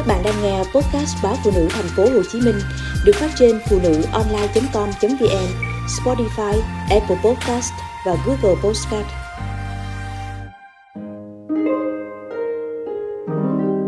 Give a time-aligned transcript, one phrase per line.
[0.00, 2.54] Các bạn đang nghe podcast báo phụ nữ thành phố Hồ Chí Minh
[3.04, 5.48] được phát trên phụ nữ online.com.vn,
[5.86, 7.72] Spotify, Apple Podcast
[8.06, 9.06] và Google Podcast.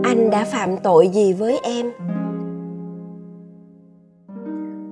[0.04, 1.92] Anh đã phạm tội gì với em?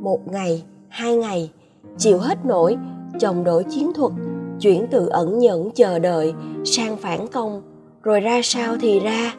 [0.02, 1.50] Một ngày, hai ngày,
[1.98, 2.76] chịu hết nổi,
[3.20, 4.12] chồng đổi chiến thuật,
[4.60, 6.34] chuyển từ ẩn nhẫn chờ đợi
[6.64, 7.62] sang phản công,
[8.02, 9.34] rồi ra sao thì ra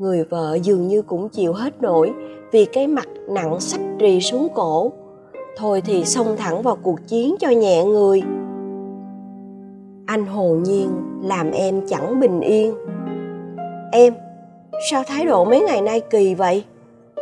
[0.00, 2.12] người vợ dường như cũng chịu hết nổi
[2.52, 4.92] vì cái mặt nặng sách rì xuống cổ.
[5.56, 8.22] Thôi thì xông thẳng vào cuộc chiến cho nhẹ người.
[10.06, 10.90] Anh hồ nhiên
[11.22, 12.74] làm em chẳng bình yên.
[13.92, 14.14] Em,
[14.90, 16.64] sao thái độ mấy ngày nay kỳ vậy?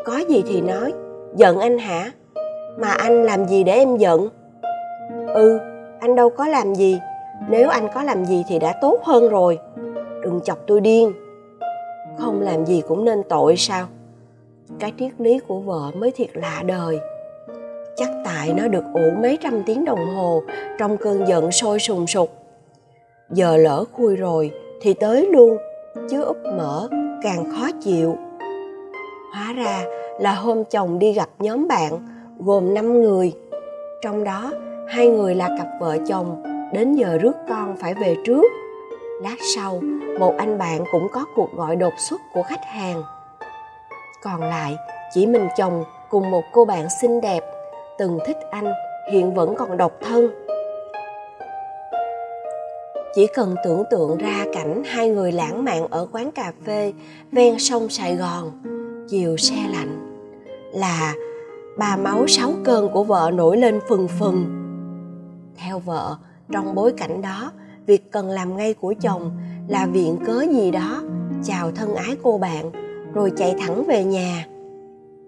[0.04, 0.92] Có gì thì nói,
[1.36, 2.12] giận anh hả?
[2.78, 4.28] Mà anh làm gì để em giận?
[5.34, 5.58] Ừ
[6.00, 6.98] anh đâu có làm gì.
[7.48, 9.58] Nếu anh có làm gì thì đã tốt hơn rồi.
[10.22, 11.12] Đừng chọc tôi điên
[12.18, 13.86] không làm gì cũng nên tội sao?
[14.78, 16.98] Cái triết lý của vợ mới thiệt lạ đời.
[17.96, 20.42] Chắc tại nó được ủ mấy trăm tiếng đồng hồ
[20.78, 22.30] trong cơn giận sôi sùng sục.
[23.30, 25.56] Giờ lỡ khui rồi thì tới luôn,
[26.10, 26.88] chứ úp mở
[27.22, 28.16] càng khó chịu.
[29.34, 29.84] Hóa ra
[30.20, 31.92] là hôm chồng đi gặp nhóm bạn,
[32.38, 33.32] gồm 5 người.
[34.02, 34.52] Trong đó,
[34.88, 38.44] hai người là cặp vợ chồng, đến giờ rước con phải về trước.
[39.22, 39.80] Lát sau
[40.18, 43.02] một anh bạn cũng có cuộc gọi đột xuất của khách hàng.
[44.22, 44.76] Còn lại,
[45.14, 47.40] chỉ mình chồng cùng một cô bạn xinh đẹp,
[47.98, 48.72] từng thích anh,
[49.12, 50.30] hiện vẫn còn độc thân.
[53.14, 56.92] Chỉ cần tưởng tượng ra cảnh hai người lãng mạn ở quán cà phê
[57.32, 58.50] ven sông sài gòn,
[59.08, 60.22] chiều xe lạnh,
[60.72, 61.14] là
[61.78, 64.44] ba máu sáu cơn của vợ nổi lên phừng phừng.
[65.56, 66.16] Theo vợ,
[66.52, 67.52] trong bối cảnh đó,
[67.86, 69.30] việc cần làm ngay của chồng
[69.68, 71.02] là viện cớ gì đó.
[71.44, 72.70] Chào thân ái cô bạn,
[73.14, 74.46] rồi chạy thẳng về nhà.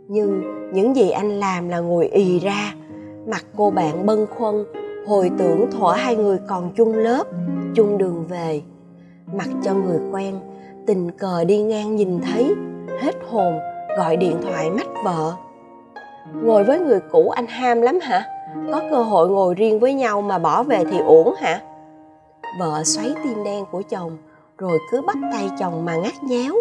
[0.09, 2.75] Nhưng những gì anh làm là ngồi ì ra,
[3.27, 4.65] mặt cô bạn bâng khuâng,
[5.07, 7.25] hồi tưởng thuở hai người còn chung lớp,
[7.75, 8.63] chung đường về.
[9.35, 10.41] Mặc cho người quen,
[10.87, 12.55] tình cờ đi ngang nhìn thấy,
[13.01, 13.59] hết hồn,
[13.97, 15.33] gọi điện thoại mách vợ.
[16.43, 18.25] Ngồi với người cũ anh ham lắm hả?
[18.73, 21.61] Có cơ hội ngồi riêng với nhau mà bỏ về thì uổng hả?
[22.61, 24.17] Vợ xoáy tim đen của chồng
[24.61, 26.55] rồi cứ bắt tay chồng mà ngắt nhéo.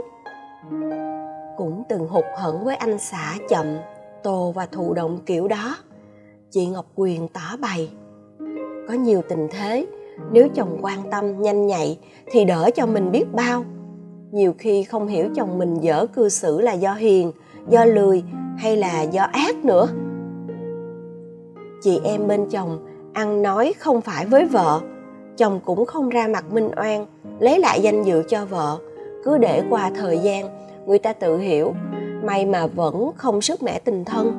[1.58, 3.66] Cũng từng hụt hẫng với anh xã chậm,
[4.24, 5.76] tô và thụ động kiểu đó.
[6.50, 7.92] Chị ngọc quyền tỏ bày,
[8.88, 9.86] có nhiều tình thế,
[10.32, 12.00] nếu chồng quan tâm, nhanh nhạy
[12.32, 13.64] thì đỡ cho mình biết bao.
[14.32, 17.32] Nhiều khi không hiểu chồng mình dở cư xử là do hiền,
[17.70, 18.24] do lười
[18.58, 19.88] hay là do ác nữa.
[21.82, 24.80] Chị em bên chồng ăn nói không phải với vợ
[25.40, 27.06] chồng cũng không ra mặt minh oan,
[27.40, 28.78] lấy lại danh dự cho vợ.
[29.24, 30.50] Cứ để qua thời gian,
[30.86, 31.74] người ta tự hiểu.
[32.24, 34.32] May mà vẫn không sức mẻ tình thân.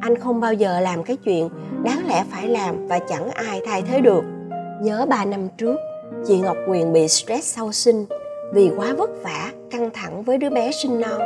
[0.00, 1.48] Anh không bao giờ làm cái chuyện
[1.84, 4.24] đáng lẽ phải làm và chẳng ai thay thế được.
[4.80, 5.76] Nhớ ba năm trước,
[6.26, 8.06] chị ngọc quyền bị stress sau sinh
[8.54, 11.20] vì quá vất vả, căng thẳng với đứa bé sinh non.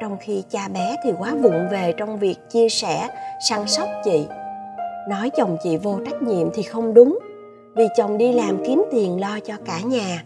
[0.00, 3.08] Trong khi cha bé thì quá vụng về trong việc chia sẻ,
[3.48, 4.26] săn sóc chị.
[5.08, 7.18] Nói chồng chị vô trách nhiệm thì không đúng
[7.74, 10.24] vì chồng đi làm kiếm tiền lo cho cả nhà,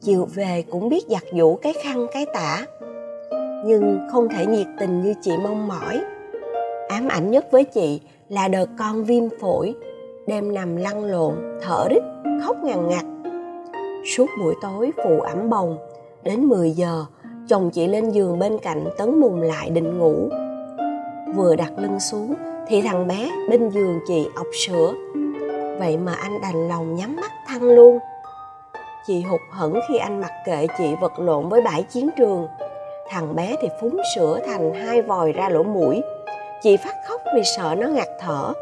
[0.00, 2.66] chiều về cũng biết giặt giũ cái khăn, cái tả.
[3.66, 6.00] Nhưng không thể nhiệt tình như chị mong mỏi.
[6.88, 9.74] Ám ảnh nhất với chị là đợt con viêm phổi,
[10.26, 12.02] đêm nằm lăn lộn, thở rít,
[12.42, 13.04] khóc ngằn ngặt
[14.04, 15.76] suốt buổi tối phụ ẩm bồng,
[16.22, 17.04] đến 10 giờ,
[17.48, 20.28] chồng chị lên giường bên cạnh tấn mùng lại định ngủ.
[21.36, 22.34] Vừa đặt lưng xuống
[22.68, 24.94] thì thằng bé bên giường chị ọc sữa
[25.80, 27.98] vậy mà anh đành lòng nhắm mắt thăng luôn.
[29.06, 32.46] Chị hụt hẫng khi anh mặc kệ chị vật lộn với bãi chiến trường.
[33.08, 36.00] Thằng bé thì phúng sữa thành hai vòi ra lỗ mũi.
[36.62, 38.52] Chị phát khóc vì sợ nó ngạt thở.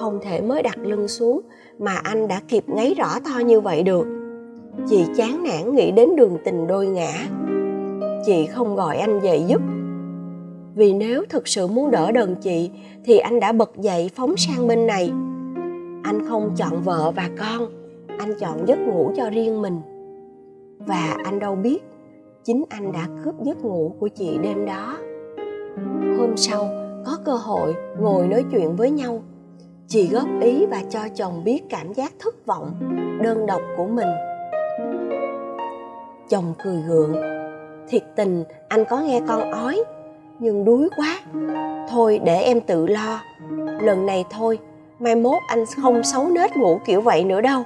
[0.00, 1.40] Không thể mới đặt lưng xuống
[1.78, 4.06] mà anh đã kịp ngáy rõ to như vậy được.
[4.88, 7.12] Chị chán nản nghĩ đến đường tình đôi ngã.
[8.26, 9.60] Chị không gọi anh dậy giúp.
[10.74, 12.70] Vì nếu thực sự muốn đỡ đần chị,
[13.04, 15.12] thì anh đã bật dậy phóng sang bên này
[16.02, 17.66] anh không chọn vợ và con,
[18.18, 19.80] anh chọn giấc ngủ cho riêng mình.
[20.78, 21.78] Và anh đâu biết,
[22.44, 24.96] chính anh đã cướp giấc ngủ của chị đêm đó.
[26.18, 26.68] Hôm sau,
[27.06, 29.22] có cơ hội ngồi nói chuyện với nhau.
[29.88, 32.72] Chị góp ý và cho chồng biết cảm giác thất vọng,
[33.22, 34.08] đơn độc của mình.
[36.28, 37.14] Chồng cười gượng.
[37.88, 39.84] Thiệt tình, anh có nghe con ói,
[40.38, 41.20] nhưng đuối quá.
[41.90, 43.20] Thôi để em tự lo.
[43.80, 44.58] Lần này thôi
[45.02, 47.62] mai mốt anh không xấu nết ngủ kiểu vậy nữa đâu.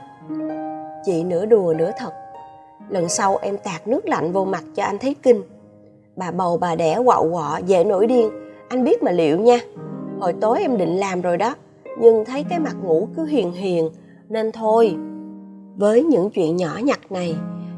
[1.05, 2.11] Chị nửa đùa nửa thật.
[2.88, 5.43] Lần sau em tạt nước lạnh vô mặt cho anh thấy kinh.
[6.17, 8.31] Bà bầu bà đẻ quạo quọ, dễ nổi điên.
[8.69, 9.59] Anh biết mà liệu nha.
[10.21, 11.55] Hồi tối em định làm rồi đó,
[11.99, 13.91] nhưng thấy cái mặt ngủ cứ hiền hiền,
[14.29, 14.97] nên thôi.
[15.77, 17.37] Với những chuyện nhỏ nhặt này,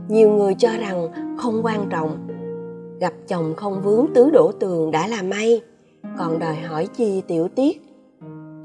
[0.08, 1.08] nhiều người cho rằng
[1.38, 2.28] không quan trọng.
[3.00, 5.60] Gặp chồng không vướng tứ đổ tường đã là may.
[6.18, 7.82] Còn đòi hỏi chi tiểu tiết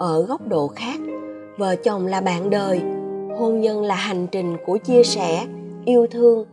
[0.03, 0.99] ở góc độ khác.
[1.57, 2.81] Vợ chồng là bạn đời,
[3.37, 5.45] hôn nhân là hành trình của chia sẻ,
[5.85, 6.45] yêu thương.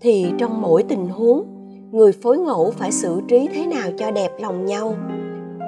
[0.00, 1.44] Thì trong mỗi tình huống,
[1.92, 4.94] người phối ngẫu phải xử trí thế nào cho đẹp lòng nhau,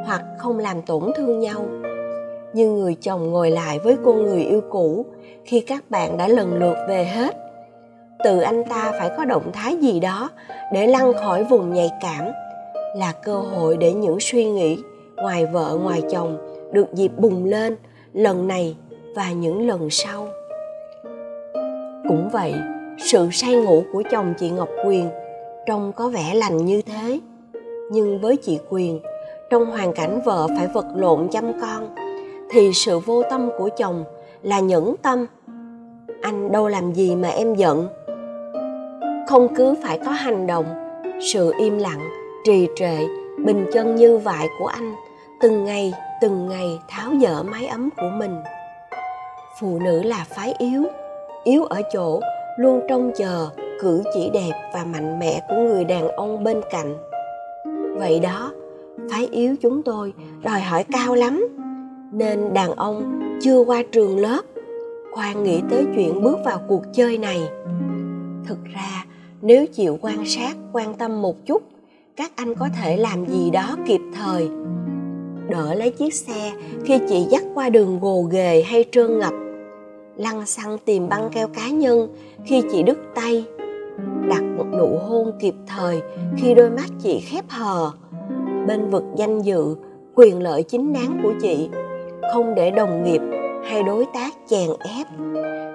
[0.06, 1.66] hoặc không làm tổn thương nhau.
[2.54, 5.06] Như người chồng ngồi lại với cô người yêu cũ
[5.44, 7.36] khi các bạn đã lần lượt về hết,
[8.24, 10.30] tự anh ta phải có động thái gì đó
[10.72, 12.24] để lăn khỏi vùng nhạy cảm
[12.96, 14.78] là cơ hội để những suy nghĩ
[15.16, 17.76] ngoài vợ ngoài chồng được dịp bùng lên
[18.12, 18.76] lần này
[19.16, 20.28] và những lần sau.
[22.08, 22.54] Cũng vậy,
[22.98, 25.10] sự say ngủ của chồng chị ngọc quyền
[25.66, 27.20] trông có vẻ lành như thế.
[27.90, 29.00] Nhưng với chị quyền,
[29.50, 31.94] trong hoàn cảnh vợ phải vật lộn chăm con,
[32.50, 34.04] thì sự vô tâm của chồng
[34.42, 35.26] là nhẫn tâm.
[36.22, 37.88] Anh đâu làm gì mà em giận?
[39.28, 40.64] Không cứ phải có hành động,
[41.32, 42.00] sự im lặng,
[42.44, 42.96] trì trệ,
[43.44, 44.94] bình chân như vậy của anh
[45.42, 48.36] từng ngày từng ngày tháo dỡ mái ấm của mình.
[49.60, 50.82] Phụ nữ là phái yếu
[51.44, 52.20] yếu ở chỗ
[52.58, 53.48] luôn trông chờ
[53.80, 56.96] cử chỉ đẹp và mạnh mẽ của người đàn ông bên cạnh.
[57.98, 58.52] Vậy đó,
[59.10, 60.12] phái yếu chúng tôi
[60.42, 61.48] đòi hỏi cao lắm,
[62.12, 64.40] nên đàn ông chưa qua trường lớp
[65.12, 67.48] khoan nghĩ tới chuyện bước vào cuộc chơi này.
[68.46, 69.04] Thực ra,
[69.42, 71.62] nếu chịu quan sát, quan tâm một chút,
[72.16, 74.48] các anh có thể làm gì đó kịp thời
[75.48, 76.52] đỡ lấy chiếc xe
[76.84, 79.32] khi chị dắt qua đường gồ ghề hay trơn ngập.
[80.16, 82.08] Lăn xăng tìm băng keo cá nhân
[82.44, 83.44] khi chị đứt tay.
[84.28, 86.02] Đặt một nụ hôn kịp thời
[86.36, 87.90] khi đôi mắt chị khép hờ.
[88.66, 89.76] Bên vực danh dự,
[90.14, 91.68] quyền lợi chính đáng của chị.
[92.34, 93.20] Không để đồng nghiệp
[93.64, 95.06] hay đối tác chèn ép.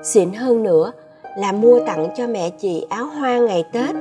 [0.03, 0.91] Xịn hơn nữa
[1.37, 3.95] là mua tặng cho mẹ chị áo hoa ngày tết.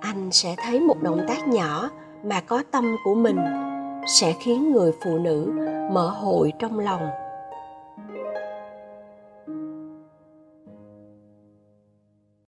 [0.00, 1.90] Anh sẽ thấy một động tác nhỏ
[2.24, 3.36] mà có tâm của mình
[4.06, 5.52] sẽ khiến người phụ nữ
[5.92, 7.08] mở hội trong lòng.